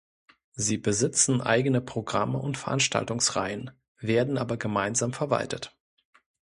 Sie 0.53 0.79
besitzen 0.79 1.41
eigene 1.41 1.79
Programme 1.79 2.39
und 2.39 2.57
Veranstaltungsreihen, 2.57 3.69
werden 3.99 4.39
aber 4.39 4.57
gemeinsam 4.57 5.13
verwaltet. 5.13 5.77